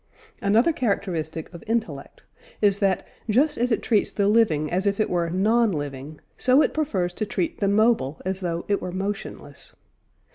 Another 0.41 0.73
characteristic 0.73 1.53
of 1.53 1.63
intellect 1.67 2.23
is 2.59 2.79
that, 2.79 3.07
just 3.29 3.55
as 3.59 3.71
it 3.71 3.83
treats 3.83 4.11
the 4.11 4.27
living 4.27 4.71
as 4.71 4.87
if 4.87 4.99
it 4.99 5.11
were 5.11 5.29
non 5.29 5.71
living, 5.71 6.19
so 6.39 6.63
it 6.63 6.73
prefers 6.73 7.13
to 7.13 7.23
treat 7.27 7.59
the 7.59 7.67
mobile 7.67 8.19
as 8.25 8.39
though 8.39 8.65
it 8.67 8.81
were 8.81 8.91
motionless. 8.91 9.75